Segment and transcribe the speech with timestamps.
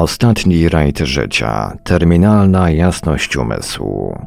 [0.00, 1.72] Ostatni rajd życia.
[1.84, 4.18] Terminalna jasność umysłu.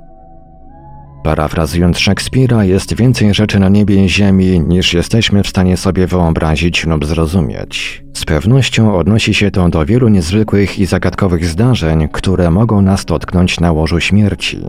[1.24, 6.86] Parafrazując Szekspira, jest więcej rzeczy na niebie i ziemi, niż jesteśmy w stanie sobie wyobrazić
[6.86, 8.04] lub zrozumieć.
[8.14, 13.60] Z pewnością odnosi się to do wielu niezwykłych i zagadkowych zdarzeń, które mogą nas dotknąć
[13.60, 14.60] na łożu śmierci.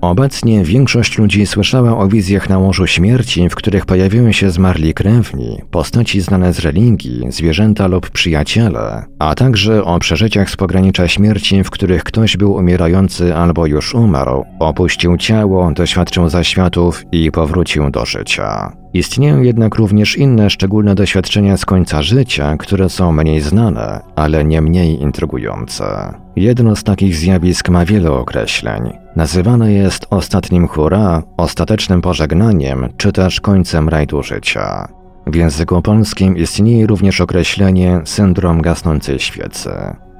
[0.00, 5.60] Obecnie większość ludzi słyszała o wizjach na łożu śmierci, w których pojawiają się zmarli krewni,
[5.70, 11.70] postaci znane z religii, zwierzęta lub przyjaciele, a także o przeżyciach z pogranicza śmierci, w
[11.70, 18.72] których ktoś był umierający albo już umarł, opuścił ciało, doświadczył zaświatów i powrócił do życia.
[18.94, 24.62] Istnieją jednak również inne szczególne doświadczenia z końca życia, które są mniej znane, ale nie
[24.62, 26.14] mniej intrygujące.
[26.36, 28.92] Jedno z takich zjawisk ma wiele określeń.
[29.16, 34.88] Nazywane jest ostatnim hura, ostatecznym pożegnaniem, czy też końcem rajdu życia.
[35.26, 39.70] W języku polskim istnieje również określenie syndrom gasnącej świecy.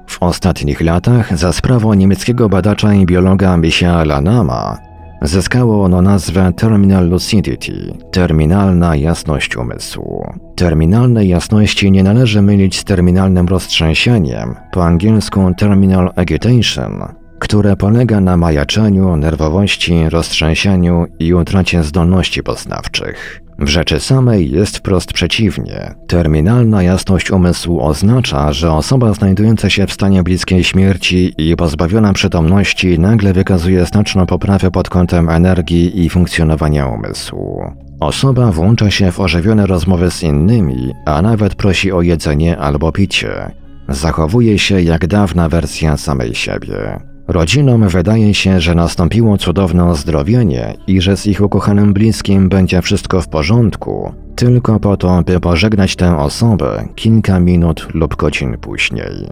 [0.07, 4.86] W ostatnich latach za sprawą niemieckiego badacza i biologa Michaela Nama
[5.21, 10.33] Zyskało ono nazwę Terminal Lucidity, terminalna jasność umysłu.
[10.55, 18.37] Terminalnej jasności nie należy mylić z terminalnym roztrzęsieniem, po angielsku terminal agitation, które polega na
[18.37, 23.46] majaczeniu, nerwowości, roztrzęsieniu i utracie zdolności poznawczych.
[23.59, 25.95] W rzeczy samej jest wprost przeciwnie.
[26.07, 32.99] Terminalna jasność umysłu oznacza, że osoba znajdująca się w stanie bliskiej śmierci i pozbawiona przytomności
[32.99, 37.63] nagle wykazuje znaczną poprawę pod kątem energii i funkcjonowania umysłu.
[37.99, 43.51] Osoba włącza się w ożywione rozmowy z innymi, a nawet prosi o jedzenie albo picie.
[43.89, 46.99] Zachowuje się jak dawna wersja samej siebie.
[47.27, 53.21] Rodzinom wydaje się, że nastąpiło cudowne ozdrowienie i że z ich ukochanym bliskim będzie wszystko
[53.21, 59.27] w porządku, tylko po to, by pożegnać tę osobę kilka minut lub godzin później.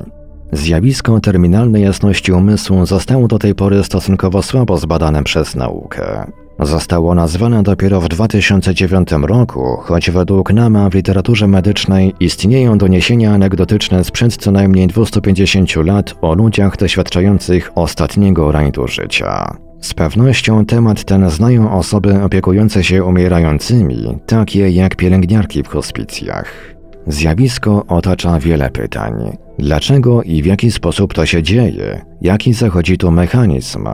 [0.52, 6.32] Zjawisko terminalnej jasności umysłu zostało do tej pory stosunkowo słabo zbadane przez naukę.
[6.60, 14.04] Zostało nazwane dopiero w 2009 roku, choć według NAMA w literaturze medycznej istnieją doniesienia anegdotyczne
[14.04, 19.58] sprzed co najmniej 250 lat o ludziach doświadczających ostatniego rajdu życia.
[19.82, 26.76] Z pewnością temat ten znają osoby opiekujące się umierającymi, takie jak pielęgniarki w hospicjach.
[27.08, 29.38] Zjawisko otacza wiele pytań.
[29.60, 32.06] Dlaczego i w jaki sposób to się dzieje?
[32.22, 33.88] Jaki zachodzi tu mechanizm?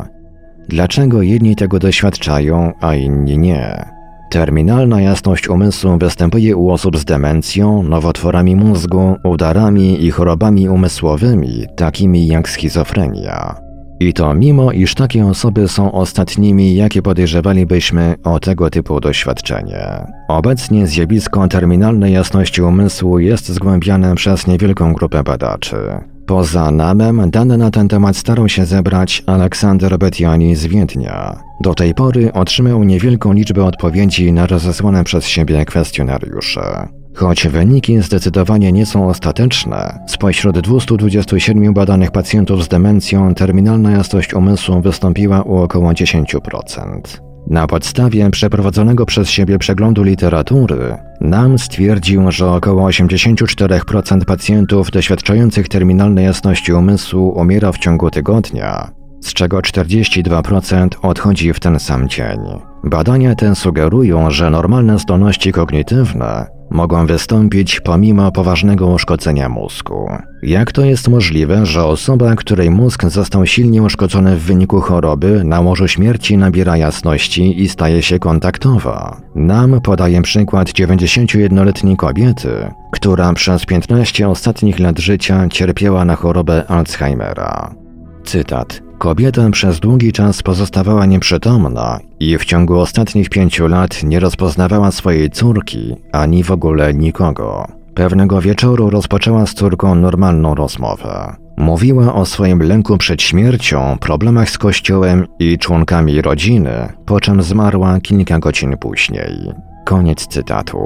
[0.69, 3.85] Dlaczego jedni tego doświadczają, a inni nie?
[4.31, 12.27] Terminalna jasność umysłu występuje u osób z demencją, nowotworami mózgu, udarami i chorobami umysłowymi, takimi
[12.27, 13.55] jak schizofrenia.
[13.99, 20.07] I to mimo, iż takie osoby są ostatnimi, jakie podejrzewalibyśmy o tego typu doświadczenie.
[20.27, 25.77] Obecnie zjawisko terminalnej jasności umysłu jest zgłębiane przez niewielką grupę badaczy.
[26.25, 31.39] Poza namem dane na ten temat starał się zebrać Aleksander Betiani z Wiednia.
[31.61, 36.87] Do tej pory otrzymał niewielką liczbę odpowiedzi na rozesłane przez siebie kwestionariusze.
[37.15, 44.81] Choć wyniki zdecydowanie nie są ostateczne, spośród 227 badanych pacjentów z demencją terminalna jasność umysłu
[44.81, 47.30] wystąpiła u około 10%.
[47.51, 56.25] Na podstawie przeprowadzonego przez siebie przeglądu literatury, NAM stwierdził, że około 84% pacjentów doświadczających terminalnej
[56.25, 58.91] jasności umysłu umiera w ciągu tygodnia,
[59.21, 62.39] z czego 42% odchodzi w ten sam dzień.
[62.83, 70.09] Badania te sugerują, że normalne zdolności kognitywne mogą wystąpić pomimo poważnego uszkodzenia mózgu.
[70.43, 75.59] Jak to jest możliwe, że osoba, której mózg został silnie uszkodzony w wyniku choroby, na
[75.59, 79.21] łożu śmierci nabiera jasności i staje się kontaktowa?
[79.35, 87.75] Nam podaje przykład 91-letniej kobiety, która przez 15 ostatnich lat życia cierpiała na chorobę Alzheimera.
[88.23, 88.90] Cytat.
[89.01, 95.29] Kobieta przez długi czas pozostawała nieprzytomna i w ciągu ostatnich pięciu lat nie rozpoznawała swojej
[95.29, 97.67] córki ani w ogóle nikogo.
[97.95, 101.35] Pewnego wieczoru rozpoczęła z córką normalną rozmowę.
[101.57, 107.99] Mówiła o swoim lęku przed śmiercią, problemach z kościołem i członkami rodziny, po czym zmarła
[107.99, 109.51] kilka godzin później.
[109.85, 110.79] Koniec cytatu.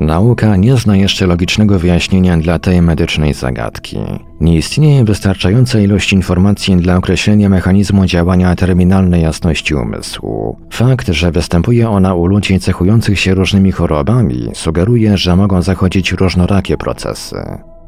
[0.00, 3.98] Nauka nie zna jeszcze logicznego wyjaśnienia dla tej medycznej zagadki.
[4.40, 10.56] Nie istnieje wystarczająca ilość informacji dla określenia mechanizmu działania terminalnej jasności umysłu.
[10.70, 16.76] Fakt, że występuje ona u ludzi cechujących się różnymi chorobami, sugeruje, że mogą zachodzić różnorakie
[16.76, 17.36] procesy.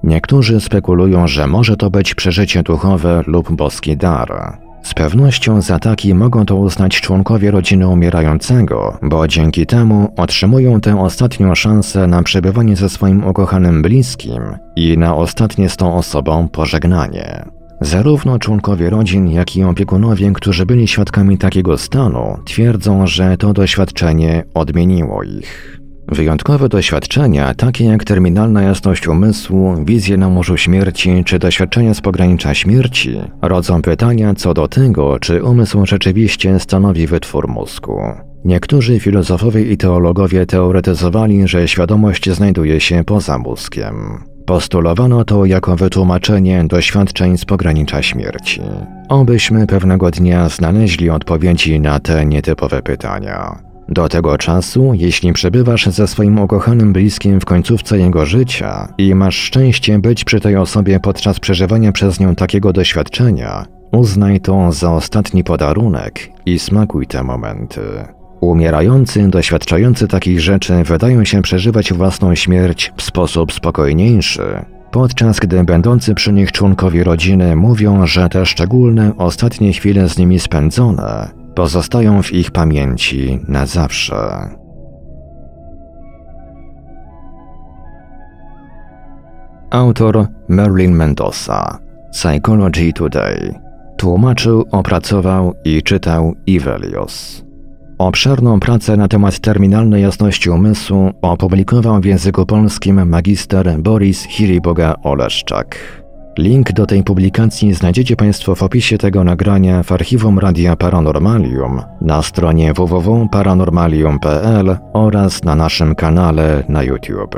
[0.05, 4.59] Niektórzy spekulują, że może to być przeżycie duchowe lub boski dar.
[4.91, 11.01] Z pewnością za taki mogą to uznać członkowie rodziny umierającego, bo dzięki temu otrzymują tę
[11.01, 14.43] ostatnią szansę na przebywanie ze swoim ukochanym bliskim
[14.77, 17.45] i na ostatnie z tą osobą pożegnanie.
[17.81, 24.45] Zarówno członkowie rodzin, jak i opiekunowie, którzy byli świadkami takiego stanu, twierdzą, że to doświadczenie
[24.55, 25.80] odmieniło ich.
[26.11, 32.55] Wyjątkowe doświadczenia, takie jak terminalna jasność umysłu, wizje na morzu śmierci czy doświadczenia z pogranicza
[32.55, 38.01] śmierci, rodzą pytania co do tego, czy umysł rzeczywiście stanowi wytwór mózgu.
[38.45, 44.25] Niektórzy filozofowie i teologowie teoretyzowali, że świadomość znajduje się poza mózgiem.
[44.47, 48.61] Postulowano to jako wytłumaczenie doświadczeń z pogranicza śmierci.
[49.09, 53.70] Obyśmy pewnego dnia znaleźli odpowiedzi na te nietypowe pytania.
[53.91, 59.37] Do tego czasu, jeśli przebywasz ze swoim ukochanym bliskim w końcówce jego życia i masz
[59.37, 65.45] szczęście być przy tej osobie podczas przeżywania przez nią takiego doświadczenia, uznaj to za ostatni
[65.45, 67.81] podarunek i smakuj te momenty.
[68.41, 76.15] Umierający, doświadczający takich rzeczy wydają się przeżywać własną śmierć w sposób spokojniejszy, podczas gdy będący
[76.15, 82.33] przy nich członkowie rodziny mówią, że te szczególne ostatnie chwile z nimi spędzone pozostają w
[82.33, 84.15] ich pamięci na zawsze.
[89.71, 91.79] Autor Merlin Mendoza
[92.13, 93.55] Psychology Today
[93.97, 97.45] tłumaczył, opracował i czytał Ivelios.
[97.99, 106.00] Obszerną pracę na temat terminalnej jasności umysłu opublikował w języku polskim magister Boris Hiriboga Oleszczak.
[106.41, 112.23] Link do tej publikacji znajdziecie Państwo w opisie tego nagrania w archiwum Radia Paranormalium, na
[112.23, 117.37] stronie www.paranormalium.pl oraz na naszym kanale na YouTube.